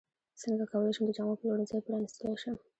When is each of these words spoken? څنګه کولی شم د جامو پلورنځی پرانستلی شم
څنګه 0.41 0.63
کولی 0.71 0.91
شم 0.95 1.03
د 1.07 1.11
جامو 1.17 1.39
پلورنځی 1.39 1.79
پرانستلی 1.87 2.35
شم 2.41 2.55